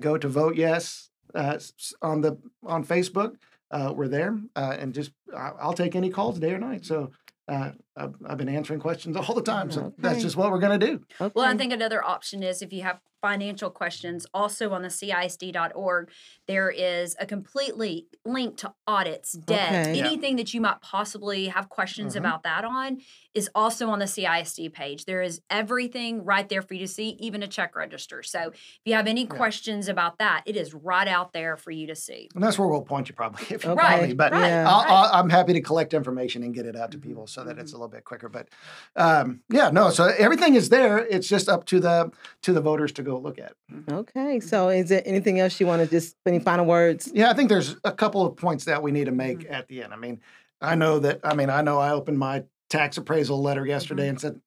Go 0.00 0.18
to 0.18 0.28
Vote 0.28 0.56
Yes 0.56 1.10
uh, 1.36 1.58
on 2.02 2.20
the 2.22 2.38
on 2.64 2.84
Facebook. 2.84 3.36
Uh, 3.70 3.92
we're 3.94 4.08
there, 4.08 4.38
uh, 4.54 4.76
and 4.78 4.94
just 4.94 5.12
I'll 5.36 5.74
take 5.74 5.94
any 5.94 6.10
calls 6.10 6.38
day 6.38 6.52
or 6.52 6.58
night. 6.58 6.84
So 6.84 7.10
uh, 7.48 7.72
I've, 7.96 8.14
I've 8.26 8.36
been 8.38 8.48
answering 8.48 8.80
questions 8.80 9.16
all 9.16 9.34
the 9.34 9.42
time. 9.42 9.70
So 9.70 9.92
that's 9.98 10.22
just 10.22 10.36
what 10.36 10.50
we're 10.50 10.58
going 10.60 10.78
to 10.78 10.86
do. 10.86 11.00
Okay. 11.20 11.32
Well, 11.34 11.46
I 11.46 11.56
think 11.56 11.72
another 11.72 12.04
option 12.04 12.42
is 12.42 12.62
if 12.62 12.72
you 12.72 12.82
have 12.82 13.00
financial 13.22 13.70
questions, 13.70 14.26
also 14.34 14.70
on 14.72 14.82
the 14.82 14.88
CISD.org, 14.88 16.10
there 16.46 16.70
is 16.70 17.16
a 17.18 17.26
completely 17.26 18.06
link 18.24 18.56
to 18.58 18.72
audits, 18.86 19.32
debt, 19.32 19.70
Okay. 19.70 19.98
Yeah. 19.98 20.06
anything 20.06 20.36
that 20.36 20.52
you 20.54 20.60
might 20.60 20.80
possibly 20.80 21.48
have 21.48 21.68
questions 21.68 22.14
Mhm. 22.14 22.18
about 22.18 22.42
that 22.44 22.64
on 22.64 22.98
is 23.34 23.50
also 23.54 23.88
on 23.88 23.98
the 23.98 24.04
CISD 24.06 24.68
page. 24.68 25.06
There 25.06 25.22
is 25.22 25.40
everything 25.50 26.24
right 26.24 26.48
there 26.48 26.62
for 26.62 26.74
you 26.74 26.80
to 26.80 26.88
see, 26.92 27.16
even 27.18 27.42
a 27.42 27.48
check 27.48 27.74
register. 27.74 28.22
So 28.22 28.50
if 28.52 28.80
you 28.84 28.94
have 28.94 29.06
any 29.06 29.22
Yeah. 29.22 29.28
questions 29.28 29.88
about 29.88 30.18
that, 30.18 30.42
it 30.46 30.54
is 30.56 30.74
right 30.74 31.08
out 31.08 31.32
there 31.32 31.56
for 31.56 31.70
you 31.70 31.86
to 31.88 31.96
see. 31.96 32.28
And 32.34 32.42
that's 32.44 32.58
where 32.58 32.68
we'll 32.68 32.82
point 32.82 33.08
you 33.08 33.14
probably 33.14 33.40
if 33.50 33.64
you 33.64 33.70
Okay. 33.70 33.80
call 33.80 33.96
me. 34.02 34.08
Right, 34.08 34.16
But 34.16 34.32
right, 34.32 34.46
Yeah. 34.46 34.68
I'll, 34.70 34.82
right. 34.82 34.90
I'll, 34.90 35.20
I'm 35.20 35.30
happy 35.30 35.54
to 35.54 35.60
collect 35.62 35.94
information 35.94 36.42
and 36.44 36.54
get 36.54 36.66
it 36.66 36.76
out 36.76 36.90
to 36.92 36.98
people 36.98 37.26
so 37.26 37.42
that 37.44 37.58
it's 37.58 37.72
a 37.72 37.76
little 37.76 37.85
bit 37.88 38.04
quicker. 38.04 38.28
But 38.28 38.48
um, 38.96 39.40
yeah, 39.48 39.70
no. 39.70 39.90
So 39.90 40.04
everything 40.06 40.54
is 40.54 40.68
there. 40.68 40.98
It's 40.98 41.28
just 41.28 41.48
up 41.48 41.64
to 41.66 41.80
the 41.80 42.10
to 42.42 42.52
the 42.52 42.60
voters 42.60 42.92
to 42.92 43.02
go 43.02 43.18
look 43.18 43.38
at. 43.38 43.52
okay. 43.90 44.40
So 44.40 44.68
is 44.68 44.88
there 44.88 45.02
anything 45.04 45.40
else 45.40 45.58
you 45.60 45.66
want 45.66 45.82
to 45.82 45.88
just 45.88 46.16
any 46.26 46.38
final 46.38 46.64
words? 46.66 47.10
Yeah, 47.12 47.30
I 47.30 47.34
think 47.34 47.48
there's 47.48 47.76
a 47.84 47.92
couple 47.92 48.24
of 48.26 48.36
points 48.36 48.64
that 48.64 48.82
we 48.82 48.92
need 48.92 49.04
to 49.06 49.12
make 49.12 49.40
Mhm. 49.40 49.52
at 49.52 49.68
the 49.68 49.82
end. 49.82 49.92
I 49.92 49.96
mean, 49.96 50.20
I 50.60 50.74
know 50.74 50.98
that. 51.00 51.20
I 51.24 51.34
mean, 51.34 51.50
I 51.50 51.62
know 51.62 51.78
I 51.78 51.90
opened 51.92 52.18
my 52.18 52.44
tax 52.70 52.96
appraisal 52.96 53.40
letter 53.42 53.64
yesterday 53.66 54.08
and 54.08 54.20
said, 54.20 54.40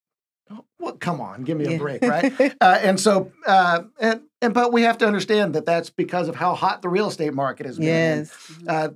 oh, 0.52 0.66
"Well, 0.80 0.94
come 0.98 1.22
on, 1.22 1.44
give 1.44 1.58
me 1.58 1.66
a 1.66 1.72
Yeah. 1.72 1.78
break, 1.78 2.02
right?" 2.02 2.34
uh, 2.62 2.80
and 2.82 3.00
so, 3.00 3.32
uh, 3.46 3.84
and 4.00 4.22
and 4.42 4.54
but 4.54 4.74
we 4.74 4.82
have 4.84 4.98
to 5.00 5.06
understand 5.08 5.54
that 5.56 5.66
that's 5.66 5.90
because 5.90 6.28
of 6.28 6.36
how 6.36 6.56
hot 6.56 6.82
the 6.82 6.90
real 6.90 7.08
estate 7.08 7.34
market 7.34 7.66
has 7.66 7.78
been. 7.78 7.86
Yes. 7.86 8.34
uh, 8.68 8.90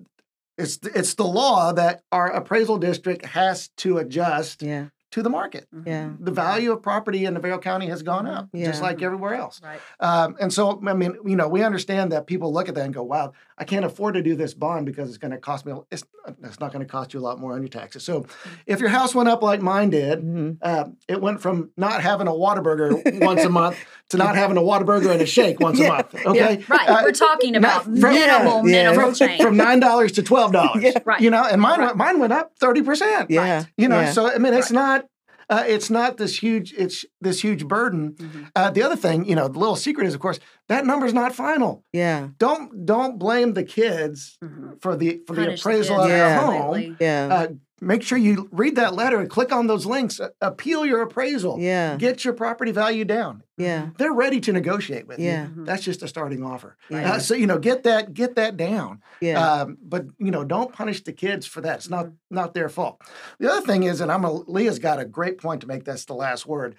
it's 0.57 0.77
it's 0.83 1.15
the 1.15 1.25
law 1.25 1.73
that 1.73 2.03
our 2.11 2.29
appraisal 2.31 2.77
district 2.77 3.25
has 3.25 3.69
to 3.77 3.97
adjust 3.97 4.61
Yeah. 4.61 4.87
To 5.13 5.21
the 5.21 5.29
market. 5.29 5.67
Yeah. 5.85 6.09
The 6.19 6.31
value 6.31 6.71
of 6.71 6.81
property 6.81 7.25
in 7.25 7.35
Navarro 7.35 7.59
County 7.59 7.85
has 7.87 8.01
gone 8.01 8.25
up, 8.27 8.49
just 8.55 8.81
like 8.81 9.01
everywhere 9.01 9.35
else. 9.35 9.61
Right. 9.63 9.79
Um, 9.99 10.35
and 10.39 10.51
so, 10.51 10.81
I 10.87 10.93
mean, 10.93 11.15
you 11.25 11.35
know, 11.35 11.47
we 11.47 11.61
understand 11.63 12.11
that 12.11 12.25
people 12.25 12.51
look 12.51 12.67
at 12.67 12.73
that 12.75 12.85
and 12.85 12.93
go, 12.93 13.03
"Wow, 13.03 13.33
I 13.57 13.63
can't 13.63 13.85
afford 13.85 14.15
to 14.15 14.23
do 14.23 14.35
this 14.35 14.55
bond 14.55 14.87
because 14.87 15.09
it's 15.09 15.19
going 15.19 15.29
to 15.31 15.37
cost 15.37 15.65
me. 15.67 15.71
a- 15.71 15.81
It's, 15.91 16.03
it's 16.41 16.59
not 16.59 16.71
going 16.73 16.83
to 16.83 16.91
cost 16.91 17.13
you 17.13 17.19
a 17.19 17.21
lot 17.21 17.39
more 17.39 17.53
on 17.53 17.61
your 17.61 17.69
taxes." 17.69 18.03
So, 18.03 18.25
if 18.65 18.79
your 18.79 18.89
house 18.89 19.13
went 19.13 19.29
up 19.29 19.43
like 19.43 19.61
mine 19.61 19.91
did, 19.91 20.19
Mhm. 20.21 20.57
uh, 20.63 20.85
it 21.07 21.21
went 21.21 21.41
from 21.41 21.69
not 21.77 22.01
having 22.01 22.27
a 22.27 22.31
Whataburger 22.31 23.21
once 23.23 23.43
a 23.43 23.49
month 23.61 23.77
to 24.09 24.17
not 24.17 24.35
having 24.35 24.57
a 24.57 24.61
Whataburger 24.61 25.11
and 25.11 25.21
a 25.21 25.25
shake 25.27 25.59
once 25.59 25.77
Yeah, 25.77 25.85
a 25.85 25.89
month. 25.89 26.15
Okay, 26.25 26.63
Right. 26.67 26.89
Uh, 26.89 27.01
We're 27.03 27.11
talking 27.11 27.55
about 27.55 27.87
not- 27.87 27.99
from- 28.01 28.13
minimal, 28.15 28.67
Yeah, 28.67 28.75
yeah. 28.75 28.89
minimal 28.89 29.05
from, 29.13 29.13
change. 29.27 29.41
from 29.43 29.57
nine 29.57 29.79
dollars 29.79 30.11
to 30.13 30.23
twelve 30.23 30.51
dollars. 30.53 30.81
Yeah. 30.83 30.99
Right. 31.05 31.21
You 31.21 31.29
know, 31.29 31.43
and 31.45 31.61
mine 31.61 31.79
Right. 31.79 31.85
went, 31.87 31.97
mine 31.97 32.19
went 32.19 32.33
up 32.33 32.53
thirty 32.59 32.81
percent. 32.81 33.29
Yeah. 33.29 33.65
You 33.77 33.87
know, 33.87 33.99
yeah. 34.01 34.11
so 34.11 34.33
I 34.33 34.39
mean, 34.39 34.55
it's 34.55 34.71
not. 34.71 35.02
Uh, 35.49 35.63
it's 35.67 35.89
not 35.89 36.17
this 36.17 36.37
huge. 36.39 36.73
It's 36.77 37.05
this 37.21 37.41
huge 37.41 37.67
burden. 37.67 38.13
Mhm. 38.13 38.49
Uh, 38.55 38.69
the 38.71 38.81
other 38.83 38.95
thing, 38.95 39.25
you 39.25 39.35
know, 39.35 39.47
the 39.47 39.59
little 39.59 39.75
secret 39.75 40.07
is, 40.07 40.13
of 40.13 40.19
course, 40.21 40.39
that 40.69 40.85
number's 40.85 41.13
not 41.13 41.33
final. 41.35 41.83
yeah. 41.93 42.29
Don't 42.39 42.85
don't 42.85 43.17
blame 43.19 43.53
the 43.53 43.63
kids 43.63 44.37
Mhm. 44.43 44.81
for 44.81 44.95
the 44.95 45.21
for 45.27 45.35
the 45.35 45.43
Punish 45.45 45.63
the 45.63 45.69
appraisal 45.69 45.99
of 46.01 46.07
their 46.09 46.17
Yeah. 46.17 46.39
home. 46.39 46.97
Yeah. 46.99 47.27
Uh, 47.31 47.47
make 47.83 48.01
sure 48.03 48.17
you 48.17 48.49
read 48.51 48.75
that 48.77 48.93
letter 48.95 49.19
and 49.19 49.29
click 49.29 49.51
on 49.51 49.67
those 49.67 49.85
links. 49.85 50.19
Appeal 50.41 50.85
your 50.85 51.01
appraisal. 51.01 51.59
yeah. 51.59 51.95
Get 51.97 52.23
your 52.25 52.33
property 52.33 52.71
value 52.71 53.05
down. 53.05 53.43
Yeah. 53.57 53.89
They're 53.97 54.13
ready 54.13 54.39
to 54.41 54.51
negotiate 54.53 55.07
with 55.07 55.19
Yeah. 55.19 55.43
you. 55.43 55.49
Mhm. 55.49 55.65
That's 55.65 55.83
just 55.83 56.01
a 56.01 56.07
starting 56.07 56.43
offer. 56.43 56.75
Yeah. 56.89 57.13
Uh, 57.13 57.19
so 57.19 57.35
you 57.35 57.45
know, 57.47 57.59
get 57.59 57.83
that 57.83 58.13
get 58.13 58.35
that 58.35 58.57
down. 58.57 59.01
Yeah. 59.21 59.39
Um, 59.45 59.77
but 59.81 60.05
you 60.17 60.31
know, 60.31 60.43
don't 60.43 60.73
punish 60.73 61.03
the 61.03 61.13
kids 61.13 61.45
for 61.45 61.61
that. 61.61 61.77
It's 61.77 61.89
not 61.89 62.07
Mhm. 62.07 62.13
not 62.31 62.53
their 62.53 62.69
fault. 62.69 63.01
The 63.39 63.51
other 63.51 63.65
thing 63.65 63.83
is, 63.83 64.01
and 64.01 64.11
I'm 64.11 64.23
a, 64.23 64.31
Leah's 64.31 64.79
got 64.79 64.99
a 64.99 65.05
great 65.05 65.37
point 65.37 65.61
to 65.61 65.67
make. 65.67 65.83
That's 65.83 66.05
the 66.05 66.15
last 66.15 66.45
word. 66.47 66.75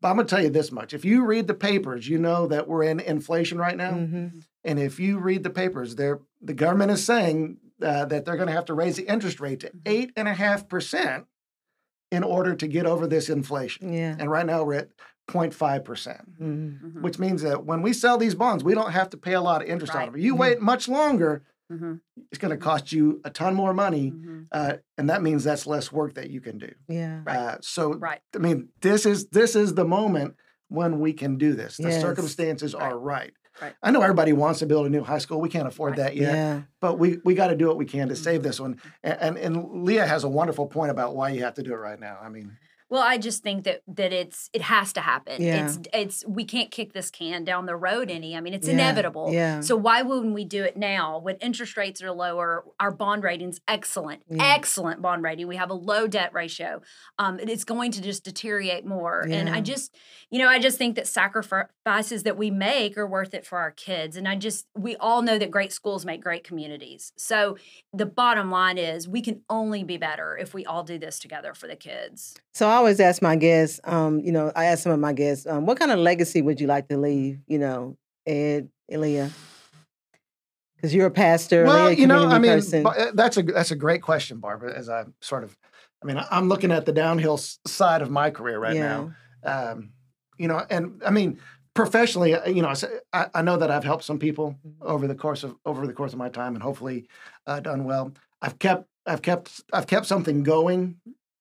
But 0.00 0.08
I'm 0.10 0.16
gonna 0.16 0.28
tell 0.28 0.42
you 0.42 0.50
this 0.50 0.72
much: 0.72 0.92
if 0.94 1.04
you 1.04 1.24
read 1.24 1.46
the 1.46 1.54
papers, 1.54 2.08
you 2.08 2.18
know 2.18 2.46
that 2.48 2.66
we're 2.68 2.82
in 2.82 3.00
inflation 3.00 3.58
right 3.58 3.76
now. 3.76 3.92
Mhm. 3.92 4.42
And 4.64 4.78
if 4.78 5.00
you 5.00 5.18
read 5.18 5.42
the 5.42 5.50
papers, 5.50 5.96
they're, 5.96 6.20
the 6.40 6.54
government 6.54 6.92
is 6.92 7.04
saying 7.04 7.56
uh, 7.82 8.04
that 8.06 8.24
they're 8.24 8.36
going 8.36 8.48
to 8.48 8.52
have 8.54 8.66
to 8.66 8.74
raise 8.74 8.96
the 8.96 9.06
interest 9.10 9.40
rate 9.40 9.60
to 9.60 9.66
Mm-hmm. 9.68 9.78
eight 9.86 10.12
and 10.16 10.28
a 10.28 10.34
half 10.34 10.68
percent 10.68 11.26
in 12.10 12.22
order 12.22 12.54
to 12.54 12.66
get 12.66 12.86
over 12.86 13.06
this 13.06 13.28
inflation. 13.28 13.92
Yeah. 13.92 14.16
And 14.18 14.30
right 14.30 14.44
now 14.46 14.64
we're 14.64 14.74
at 14.74 14.90
0.5 15.28 15.84
percent, 15.84 16.38
Mhm. 16.40 16.80
Mhm. 16.82 17.00
which 17.02 17.18
means 17.18 17.42
that 17.42 17.64
when 17.64 17.80
we 17.80 17.92
sell 17.92 18.18
these 18.18 18.34
bonds, 18.34 18.62
we 18.64 18.74
don't 18.74 18.90
have 18.92 19.10
to 19.10 19.16
pay 19.16 19.32
a 19.34 19.40
lot 19.40 19.62
of 19.62 19.68
interest 19.68 19.94
Right. 19.94 20.06
on 20.08 20.12
them. 20.12 20.20
You 20.20 20.34
Mhm. 20.34 20.38
wait 20.38 20.60
much 20.60 20.88
longer, 20.88 21.42
Mhm. 21.72 22.00
it's 22.30 22.38
going 22.38 22.50
to 22.50 22.56
cost 22.58 22.92
you 22.92 23.20
a 23.24 23.30
ton 23.30 23.54
more 23.54 23.72
money, 23.72 24.10
Mhm. 24.10 24.46
uh, 24.52 24.74
and 24.98 25.08
that 25.08 25.22
means 25.22 25.42
that's 25.44 25.66
less 25.66 25.90
work 25.90 26.14
that 26.14 26.28
you 26.28 26.40
can 26.40 26.58
do. 26.58 26.70
Yeah. 26.88 27.20
Right. 27.24 27.36
Uh, 27.36 27.56
so 27.62 27.94
Right. 27.94 28.20
I 28.34 28.38
mean, 28.38 28.68
this 28.80 29.06
is 29.06 29.28
this 29.28 29.56
is 29.56 29.74
the 29.74 29.84
moment 29.86 30.34
when 30.68 31.00
we 31.00 31.12
can 31.14 31.36
do 31.38 31.54
this. 31.54 31.76
The 31.78 31.84
Yes. 31.90 32.00
circumstances 32.02 32.74
Right. 32.74 32.82
are 32.92 32.98
right. 32.98 33.32
Right. 33.62 33.74
I 33.82 33.90
know 33.92 34.02
everybody 34.02 34.32
wants 34.32 34.58
to 34.58 34.66
build 34.66 34.86
a 34.86 34.88
new 34.90 35.02
high 35.04 35.18
school. 35.18 35.40
We 35.40 35.48
can't 35.48 35.68
afford 35.68 35.92
Right. 35.92 35.98
that 35.98 36.16
yet, 36.16 36.34
Yeah. 36.34 36.60
but 36.80 36.98
we 36.98 37.18
we 37.24 37.34
got 37.34 37.48
to 37.48 37.56
do 37.56 37.68
what 37.68 37.76
we 37.76 37.84
can 37.84 38.08
to 38.08 38.14
Mhm. 38.14 38.18
save 38.18 38.42
this 38.42 38.58
one. 38.58 38.80
And, 39.04 39.18
and 39.20 39.36
and 39.38 39.84
Leah 39.84 40.06
has 40.06 40.24
a 40.24 40.28
wonderful 40.28 40.66
point 40.66 40.90
about 40.90 41.14
why 41.14 41.28
you 41.30 41.42
have 41.44 41.54
to 41.54 41.62
do 41.62 41.72
it 41.72 41.76
right 41.76 42.00
now. 42.00 42.18
I 42.20 42.28
mean, 42.28 42.56
Well, 42.92 43.02
I 43.02 43.16
just 43.16 43.42
think 43.42 43.64
that 43.64 43.80
that 43.88 44.12
it's 44.12 44.50
it 44.52 44.60
has 44.60 44.92
to 44.92 45.00
happen. 45.00 45.40
Yeah. 45.40 45.64
It's 45.64 45.78
it's 45.94 46.26
we 46.26 46.44
can't 46.44 46.70
kick 46.70 46.92
this 46.92 47.10
can 47.10 47.42
down 47.42 47.64
the 47.64 47.74
road 47.74 48.10
any. 48.10 48.36
I 48.36 48.42
mean, 48.42 48.52
it's 48.52 48.66
Yeah. 48.66 48.74
inevitable. 48.74 49.32
Yeah. 49.32 49.62
So 49.62 49.76
why 49.76 50.02
wouldn't 50.02 50.34
we 50.34 50.44
do 50.44 50.62
it 50.62 50.76
now 50.76 51.18
when 51.18 51.36
interest 51.36 51.78
rates 51.78 52.02
are 52.02 52.12
lower? 52.12 52.66
Our 52.78 52.90
bond 52.90 53.24
rating's 53.24 53.62
excellent, 53.66 54.24
Yeah. 54.28 54.42
excellent 54.44 55.00
bond 55.00 55.22
rating. 55.22 55.46
We 55.48 55.56
have 55.56 55.70
a 55.70 55.74
low 55.74 56.06
debt 56.06 56.34
ratio. 56.34 56.82
Um, 57.18 57.38
and 57.38 57.48
it's 57.48 57.64
going 57.64 57.92
to 57.92 58.02
just 58.02 58.24
deteriorate 58.24 58.84
more. 58.84 59.26
And 59.26 59.48
I 59.48 59.62
just, 59.62 59.94
you 60.28 60.38
know, 60.38 60.48
I 60.48 60.58
just 60.58 60.76
think 60.76 60.96
that 60.96 61.06
sacrifices 61.06 62.24
that 62.24 62.36
we 62.36 62.50
make 62.50 62.98
are 62.98 63.06
worth 63.06 63.32
it 63.32 63.46
for 63.46 63.56
our 63.58 63.70
kids. 63.70 64.18
And 64.18 64.28
I 64.28 64.36
just, 64.36 64.66
we 64.76 64.96
all 64.96 65.22
know 65.22 65.38
that 65.38 65.50
great 65.50 65.72
schools 65.72 66.04
make 66.04 66.22
great 66.22 66.44
communities. 66.44 67.14
So 67.16 67.56
the 67.94 68.04
bottom 68.04 68.50
line 68.50 68.76
is, 68.76 69.08
we 69.08 69.22
can 69.22 69.40
only 69.48 69.82
be 69.82 69.96
better 69.96 70.36
if 70.36 70.52
we 70.52 70.66
all 70.66 70.82
do 70.82 70.98
this 70.98 71.18
together 71.18 71.54
for 71.54 71.66
the 71.66 71.76
kids. 71.76 72.34
So 72.52 72.68
I 72.68 72.81
always 72.82 73.00
ask 73.00 73.22
my 73.22 73.36
guests, 73.36 73.80
um, 73.84 74.18
you 74.20 74.32
know, 74.32 74.50
I 74.56 74.66
ask 74.66 74.82
some 74.82 74.92
of 74.92 74.98
my 74.98 75.12
guests, 75.12 75.46
um, 75.46 75.66
what 75.66 75.78
kind 75.78 75.92
of 75.92 75.98
legacy 76.00 76.42
would 76.42 76.60
you 76.60 76.66
like 76.66 76.88
to 76.88 76.98
leave, 76.98 77.38
you 77.46 77.58
know, 77.58 77.96
Ed, 78.26 78.68
Elia? 78.90 79.30
Because 80.76 80.92
you're 80.92 81.06
a 81.06 81.10
pastor, 81.12 81.64
well, 81.64 81.86
Leah, 81.86 81.96
a 81.96 82.00
you 82.00 82.06
know, 82.08 82.26
I 82.26 82.40
mean, 82.40 82.52
person. 82.52 82.84
uh, 82.84 83.12
that's 83.14 83.36
a 83.36 83.42
that's 83.42 83.70
a 83.70 83.76
great 83.76 84.02
question, 84.02 84.38
Barbara. 84.38 84.76
As 84.76 84.88
I 84.88 85.04
sort 85.20 85.44
of, 85.44 85.56
I 86.02 86.06
mean, 86.06 86.20
I'm 86.28 86.48
looking 86.48 86.72
at 86.72 86.84
the 86.84 86.92
downhill 86.92 87.38
side 87.38 88.02
of 88.02 88.10
my 88.10 88.30
career 88.30 88.58
right 88.58 88.74
yeah. 88.74 88.82
now. 88.88 89.14
Um, 89.44 89.92
you 90.38 90.48
know, 90.48 90.60
and 90.68 91.00
I 91.06 91.10
mean, 91.10 91.38
professionally, 91.74 92.34
uh, 92.34 92.48
you 92.48 92.62
know, 92.62 92.74
I, 93.12 93.26
I 93.32 93.42
know 93.42 93.56
that 93.58 93.70
I've 93.70 93.84
helped 93.84 94.02
some 94.02 94.18
people 94.18 94.56
Mm-hmm. 94.66 94.86
over 94.92 95.06
the 95.06 95.14
course 95.14 95.44
of 95.44 95.54
over 95.64 95.86
the 95.86 95.92
course 95.92 96.12
of 96.12 96.18
my 96.18 96.28
time, 96.28 96.54
and 96.54 96.62
hopefully 96.62 97.06
uh, 97.46 97.60
done 97.60 97.84
well. 97.84 98.12
I've 98.40 98.58
kept 98.58 98.88
I've 99.06 99.22
kept 99.22 99.62
I've 99.72 99.86
kept 99.86 100.06
something 100.06 100.42
going 100.42 100.96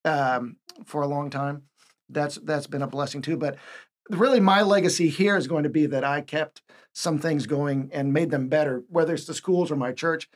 um, 0.06 0.58
for 0.86 1.02
a 1.02 1.08
long 1.08 1.30
time. 1.30 1.64
That's 2.10 2.36
that's 2.36 2.68
been 2.68 2.82
a 2.82 2.88
blessing 2.88 3.22
too. 3.22 3.38
But 3.38 3.58
really, 4.10 4.40
my 4.40 4.62
legacy 4.62 5.10
here 5.10 5.38
is 5.38 5.48
going 5.48 5.64
to 5.64 5.70
be 5.70 5.86
that 5.88 6.04
I 6.04 6.22
kept 6.22 6.62
some 6.94 7.20
things 7.20 7.46
going 7.46 7.90
and 7.94 8.12
made 8.14 8.32
them 8.32 8.50
better, 8.50 8.84
whether 8.90 9.14
it's 9.14 9.26
the 9.26 9.34
schools 9.34 9.72
or 9.72 9.78
my 9.78 9.94
church, 9.94 10.30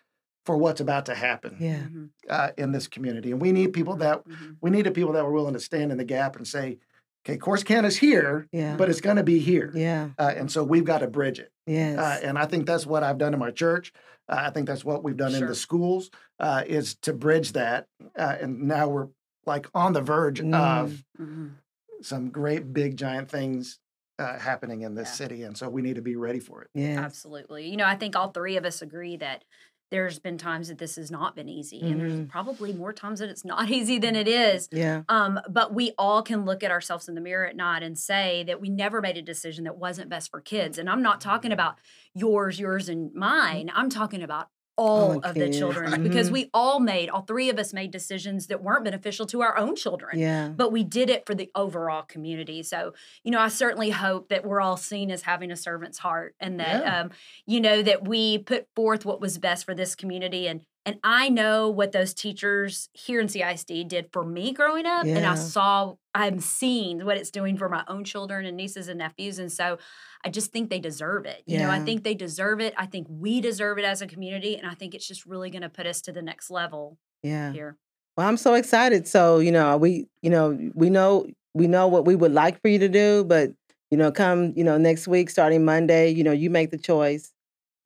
for 0.46 0.56
what's 0.56 0.80
about 0.80 1.06
to 1.08 1.16
happen 1.16 1.58
Yeah. 1.60 1.80
Mhm, 1.80 2.10
uh, 2.30 2.52
in 2.58 2.72
this 2.72 2.88
community. 2.88 3.32
And 3.32 3.42
we 3.42 3.52
need 3.52 3.74
people 3.74 3.98
that 3.98 4.26
mhm. 4.26 4.58
we 4.62 4.70
needed 4.70 4.94
people 4.94 5.14
that 5.14 5.26
were 5.26 5.34
willing 5.34 5.54
to 5.54 5.60
stand 5.60 5.92
in 5.92 5.98
the 5.98 6.06
gap 6.06 6.38
and 6.38 6.48
say, 6.48 6.78
"Okay, 7.26 7.38
course 7.38 7.64
can 7.64 7.84
is 7.84 7.98
here, 7.98 8.48
Yeah. 8.54 8.78
but 8.78 8.90
it's 8.90 9.02
going 9.02 9.18
to 9.18 9.24
be 9.24 9.40
here." 9.40 9.72
yeah. 9.74 10.10
Uh, 10.18 10.34
and 10.38 10.50
so 10.50 10.64
we've 10.64 10.86
got 10.86 11.00
to 11.00 11.08
bridge 11.08 11.40
it. 11.40 11.52
Yes. 11.66 11.98
Uh, 12.00 12.20
and 12.26 12.38
I 12.38 12.46
think 12.46 12.66
that's 12.68 12.86
what 12.86 13.04
I've 13.04 13.18
done 13.18 13.34
in 13.34 13.40
my 13.40 13.52
church. 13.52 13.92
Uh, 14.30 14.38
I 14.40 14.50
think 14.52 14.68
that's 14.68 14.86
what 14.86 15.04
we've 15.04 15.18
done 15.18 15.36
in 15.36 15.46
the 15.46 15.56
schools 15.56 16.10
uh, 16.40 16.64
is 16.66 16.96
to 17.02 17.12
bridge 17.14 17.52
that. 17.54 17.88
Uh, 18.18 18.36
and 18.40 18.64
now 18.64 18.88
we're 18.88 19.08
like 19.46 19.68
on 19.74 19.94
the 19.94 20.02
verge 20.02 20.42
Mm. 20.42 20.54
of 20.56 21.04
Mhm. 21.20 21.56
some 22.02 22.30
great, 22.30 22.74
big, 22.74 22.98
giant 22.98 23.30
things 23.30 23.80
uh, 24.18 24.40
happening 24.40 24.82
in 24.82 24.96
this 24.96 25.10
Yeah. 25.10 25.14
city. 25.16 25.44
And 25.44 25.58
so 25.58 25.70
we 25.70 25.82
need 25.82 25.96
to 25.96 26.02
be 26.02 26.16
ready 26.16 26.40
for 26.40 26.62
it. 26.62 26.70
Yeah, 26.74 27.02
Absolutely. 27.02 27.68
You 27.70 27.76
know, 27.76 27.86
I 27.86 27.96
think 27.98 28.16
all 28.16 28.32
three 28.32 28.56
of 28.56 28.64
us 28.64 28.82
agree 28.82 29.18
that 29.18 29.44
there's 29.92 30.20
been 30.20 30.38
times 30.38 30.70
that 30.70 30.78
this 30.78 30.96
has 30.96 31.12
not 31.12 31.36
been 31.36 31.48
easy, 31.50 31.82
and 31.82 32.00
there's 32.00 32.14
Mhm. 32.14 32.30
probably 32.30 32.74
more 32.74 32.92
times 32.94 33.20
that 33.20 33.30
it's 33.30 33.44
not 33.46 33.70
easy 33.70 34.00
than 34.00 34.16
it 34.16 34.28
is. 34.28 34.68
Yeah. 34.72 35.04
Um, 35.10 35.40
but 35.50 35.74
we 35.74 35.92
all 35.98 36.24
can 36.24 36.46
look 36.46 36.64
at 36.64 36.72
ourselves 36.72 37.08
in 37.10 37.16
the 37.16 37.22
mirror 37.22 37.46
at 37.46 37.56
night 37.58 37.84
and 37.84 37.98
say 38.00 38.44
that 38.46 38.60
we 38.62 38.70
never 38.70 39.02
made 39.02 39.18
a 39.18 39.22
decision 39.22 39.66
that 39.66 39.78
wasn't 39.78 40.10
best 40.10 40.32
for 40.32 40.40
kids. 40.42 40.78
And 40.78 40.90
I'm 40.90 41.02
not 41.02 41.20
talking 41.22 41.52
about 41.52 41.76
yours, 42.14 42.58
yours, 42.60 42.88
and 42.90 43.14
mine. 43.14 43.70
I'm 43.76 43.90
talking 43.90 44.24
about 44.24 44.48
all 44.78 45.20
the 45.20 45.30
of 45.30 45.36
the 45.36 45.50
children 45.50 46.04
because 46.04 46.30
Mhm. 46.30 46.34
we 46.34 46.50
all 46.54 46.80
made, 46.80 47.10
all 47.10 47.22
three 47.22 47.50
of 47.50 47.58
us 47.58 47.74
made 47.74 47.92
decisions 47.92 48.48
that 48.48 48.62
weren't 48.62 48.84
beneficial 48.84 49.26
to 49.28 49.42
our 49.42 49.58
own 49.58 49.76
children 49.76 50.20
Yeah. 50.20 50.50
but 50.50 50.72
we 50.72 50.84
did 50.84 51.10
it 51.10 51.26
for 51.26 51.34
the 51.34 51.50
overall 51.56 52.04
community. 52.04 52.62
So, 52.64 52.94
you 53.24 53.32
know, 53.32 53.40
I 53.40 53.48
certainly 53.48 53.92
hope 53.92 54.30
that 54.30 54.46
we're 54.46 54.62
all 54.62 54.78
seen 54.78 55.12
as 55.12 55.22
having 55.22 55.52
a 55.52 55.56
servant's 55.56 56.00
heart 56.00 56.36
and 56.40 56.60
that, 56.60 56.84
Yeah. 56.84 57.00
um, 57.02 57.12
you 57.46 57.62
know, 57.62 57.82
that 57.84 58.08
we 58.08 58.38
put 58.38 58.68
forth 58.76 59.06
what 59.06 59.22
was 59.22 59.38
best 59.38 59.66
for 59.66 59.74
this 59.74 59.96
community. 59.96 60.48
And 60.48 60.62
and 60.86 61.00
I 61.04 61.30
know 61.30 61.70
what 61.70 61.92
those 61.92 62.14
teachers 62.14 62.90
here 62.94 63.20
in 63.20 63.28
CISD 63.28 63.88
did 63.88 64.10
for 64.14 64.24
me 64.24 64.54
growing 64.54 64.86
up, 64.86 65.06
and 65.06 65.26
I 65.26 65.34
saw, 65.36 65.96
I'm 66.14 66.40
seeing 66.40 67.06
what 67.06 67.18
it's 67.18 67.32
doing 67.32 67.58
for 67.58 67.70
my 67.70 67.84
own 67.88 68.04
children 68.04 68.46
and 68.46 68.56
nieces 68.56 68.88
and 68.88 69.00
nephews. 69.00 69.40
And 69.40 69.52
so 69.52 69.78
I 70.24 70.30
just 70.30 70.52
think 70.52 70.70
they 70.70 70.80
deserve 70.80 71.26
it. 71.26 71.44
You 71.46 71.58
know, 71.58 71.70
I 71.70 71.80
think 71.80 72.04
they 72.04 72.14
deserve 72.14 72.62
it. 72.62 72.74
I 72.78 72.86
think 72.86 73.08
we 73.10 73.42
deserve 73.42 73.78
it 73.80 73.86
as 73.86 74.02
a 74.02 74.08
community. 74.08 74.56
And 74.58 74.68
I 74.68 74.76
think 74.76 74.94
it's 74.94 75.08
just 75.08 75.26
really 75.26 75.50
going 75.50 75.62
to 75.64 75.70
put 75.70 75.88
us 75.88 76.02
to 76.02 76.12
the 76.12 76.22
next 76.22 76.50
level 76.50 76.98
Yeah. 77.24 77.52
here. 77.52 77.78
Well, 78.18 78.28
I'm 78.28 78.38
so 78.38 78.54
excited. 78.54 79.08
So, 79.08 79.40
you 79.40 79.52
know, 79.52 79.76
we, 79.78 80.08
you 80.22 80.30
know, 80.30 80.58
we 80.74 80.90
know 80.90 81.26
we 81.54 81.68
know 81.68 81.88
what 81.88 82.06
we 82.06 82.16
would 82.16 82.34
like 82.34 82.62
for 82.62 82.68
you 82.68 82.80
to 82.80 82.90
do, 82.90 83.24
but 83.26 83.52
you 83.92 83.98
know, 83.98 84.12
come, 84.12 84.54
you 84.56 84.64
know, 84.64 84.78
next 84.78 85.08
week 85.08 85.30
starting 85.30 85.64
Monday, 85.66 86.10
you 86.10 86.24
know, 86.24 86.32
you 86.32 86.50
make 86.50 86.72
the 86.72 86.78
choice. 86.78 87.34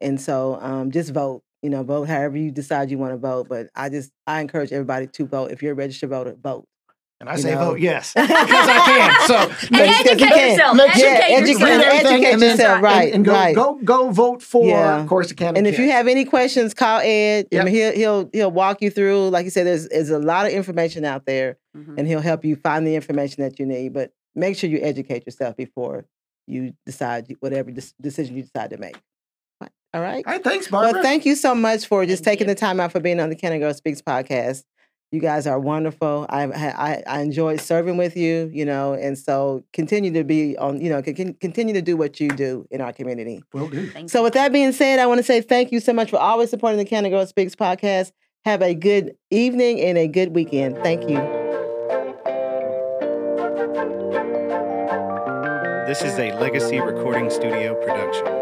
And 0.01 0.19
so 0.19 0.57
um 0.61 0.91
just 0.91 1.11
vote, 1.13 1.43
you 1.61 1.69
know, 1.69 1.83
vote 1.83 2.07
however 2.07 2.37
you 2.37 2.51
decide 2.51 2.89
you 2.91 2.97
want 2.97 3.13
to 3.13 3.17
vote, 3.17 3.47
but 3.49 3.67
I 3.75 3.89
just 3.89 4.11
I 4.27 4.41
encourage 4.41 4.71
everybody 4.71 5.07
to 5.07 5.25
vote. 5.25 5.51
If 5.51 5.61
you're 5.61 5.73
a 5.73 5.75
registered 5.75 6.09
voter, 6.09 6.35
vote. 6.41 6.65
And 7.21 7.27
I 7.27 7.35
You 7.35 7.41
say 7.41 7.53
know. 7.53 7.71
vote 7.71 7.81
yes 7.81 8.13
because 8.15 8.29
I 8.31 8.79
can. 8.85 9.27
So 9.27 9.35
And 9.35 9.49
Because 9.69 9.87
you 10.05 10.11
educate 10.11 10.29
can. 10.29 10.51
yourself. 10.51 10.77
Make 10.77 10.91
sure- 10.93 11.07
Educate 11.09 11.29
Yeah, 11.29 11.37
educate- 11.37 11.49
yourself. 11.59 11.69
read 11.69 11.93
educate 12.05 12.31
and 12.31 12.41
then- 12.41 12.51
yourself, 12.51 12.73
and- 12.75 12.83
right, 12.83 13.13
and, 13.13 13.25
go, 13.25 13.31
right. 13.33 13.55
go 13.55 13.79
go 13.83 14.09
vote 14.11 14.41
for 14.41 14.65
Yeah. 14.65 15.05
Corsicana. 15.05 15.57
And 15.57 15.67
if 15.67 15.77
you 15.79 15.91
have 15.91 16.07
any 16.07 16.23
questions, 16.23 16.73
call 16.73 17.01
Ed. 17.03 17.47
I 17.53 17.63
mean, 17.65 17.73
he'll 17.73 17.91
he'll 17.93 18.29
he'll 18.31 18.51
walk 18.51 18.81
you 18.81 18.89
through. 18.89 19.27
Like 19.29 19.43
you 19.43 19.51
said, 19.51 19.67
there's 19.67 19.89
there's 19.89 20.09
a 20.11 20.19
lot 20.19 20.45
of 20.45 20.53
information 20.53 21.03
out 21.03 21.25
there, 21.25 21.57
Mhm. 21.75 21.95
and 21.97 22.07
he'll 22.07 22.21
help 22.21 22.45
you 22.45 22.55
find 22.55 22.87
the 22.87 22.95
information 22.95 23.43
that 23.43 23.59
you 23.59 23.65
need. 23.65 23.91
But 23.93 24.13
make 24.33 24.55
sure 24.55 24.69
you 24.69 24.79
educate 24.81 25.25
yourself 25.25 25.57
before 25.57 26.05
you 26.47 26.71
decide 26.85 27.35
whatever 27.41 27.69
decision 28.01 28.37
you 28.37 28.43
decide 28.43 28.69
to 28.69 28.77
make. 28.77 28.95
Right. 29.93 29.99
All 29.99 30.03
right. 30.05 30.23
All 30.27 30.33
right, 30.33 30.43
thanks, 30.43 30.67
Barbara. 30.67 30.93
Well, 30.93 31.03
thank 31.03 31.25
you 31.25 31.35
so 31.35 31.55
much 31.55 31.87
for 31.87 32.05
just 32.05 32.23
Thank 32.23 32.39
taking 32.39 32.47
you. 32.49 32.53
the 32.53 32.59
time 32.59 32.79
out 32.79 32.91
for 32.91 32.99
being 32.99 33.19
on 33.19 33.29
the 33.29 33.35
Can 33.35 33.53
a 33.53 33.59
Girl 33.59 33.73
Speaks 33.73 34.01
podcast. 34.01 34.63
You 35.11 35.19
guys 35.19 35.47
are 35.47 35.59
wonderful. 35.59 36.27
I, 36.29 36.43
I 36.43 37.03
I 37.07 37.21
enjoyed 37.21 37.59
serving 37.59 37.97
with 37.97 38.15
you, 38.15 38.51
you 38.53 38.63
know, 38.63 38.93
and 38.93 39.17
so 39.17 39.63
continue 39.73 40.13
to 40.13 40.23
be 40.23 40.55
on, 40.59 40.79
you 40.79 40.89
know, 40.91 41.01
con- 41.01 41.33
continue 41.41 41.73
to 41.73 41.81
do 41.81 41.97
what 41.97 42.19
you 42.19 42.27
do 42.29 42.67
in 42.69 42.79
our 42.81 42.93
community. 42.93 43.41
Will 43.51 43.67
do. 43.69 43.89
Thank 43.89 44.11
So, 44.11 44.19
you. 44.19 44.23
with 44.25 44.33
that 44.33 44.53
being 44.53 44.71
said, 44.71 44.99
I 44.99 45.07
want 45.07 45.17
to 45.17 45.23
say 45.23 45.41
thank 45.41 45.71
you 45.71 45.79
so 45.79 45.93
much 45.93 46.11
for 46.11 46.17
always 46.17 46.51
supporting 46.51 46.77
the 46.77 46.85
Can 46.85 47.05
a 47.05 47.09
Girl 47.09 47.25
Speaks 47.25 47.55
podcast. 47.55 48.11
Have 48.45 48.61
a 48.61 48.75
good 48.75 49.15
evening 49.31 49.81
and 49.81 49.97
a 49.97 50.07
good 50.07 50.35
weekend. 50.35 50.77
Thank 50.77 51.09
you. 51.09 51.17
This 55.87 56.03
is 56.03 56.19
a 56.19 56.31
Legacy 56.39 56.79
Recording 56.79 57.31
Studio 57.31 57.73
production. 57.83 58.38